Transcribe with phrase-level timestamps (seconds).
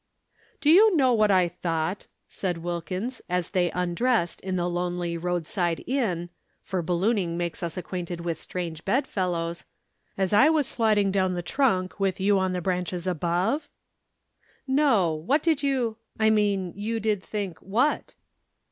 [0.61, 5.83] "Do you know what I thought," said Wilkins, as they undressed in the lonely roadside
[5.85, 6.29] inn
[6.63, 9.65] (for ballooning makes us acquainted with strange bedfellows),
[10.15, 13.69] "when I was sliding down the trunk with you on the branches above?"
[14.65, 18.15] "No what did you I mean you did think what?"